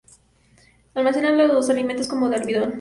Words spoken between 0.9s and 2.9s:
Almacena los alimentos como el almidón.